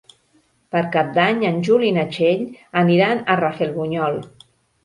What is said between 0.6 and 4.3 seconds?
Per Cap d'Any en Juli i na Txell aniran a Rafelbunyol.